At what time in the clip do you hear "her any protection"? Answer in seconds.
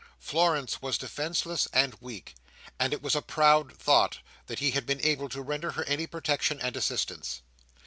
5.73-6.59